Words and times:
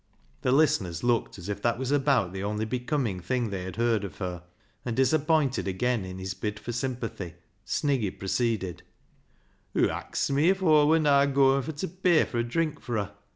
"The 0.41 0.51
listeners 0.51 1.03
looked 1.03 1.37
as 1.37 1.47
if 1.47 1.61
that 1.61 1.77
was 1.77 1.91
about 1.91 2.33
the 2.33 2.41
only 2.41 2.65
becoming 2.65 3.19
thing 3.19 3.51
they 3.51 3.65
had 3.65 3.75
heard 3.75 4.03
of 4.03 4.17
her, 4.17 4.41
and 4.83 4.95
disappointed 4.95 5.67
again 5.67 6.05
in 6.05 6.17
his 6.17 6.33
bid 6.33 6.59
for 6.59 6.71
sympathy, 6.71 7.35
Sniggy 7.67 8.17
proceeded—" 8.17 8.81
Hoo 9.75 9.89
axed 9.91 10.31
me 10.31 10.49
if 10.49 10.63
Aw 10.63 10.87
wur 10.87 10.97
na 10.97 11.27
gooin' 11.27 11.61
fur 11.61 11.71
t' 11.71 11.85
pay 11.85 12.23
fur 12.25 12.39
a 12.39 12.43
drink 12.43 12.79
fur 12.79 12.97
her. 12.97 13.11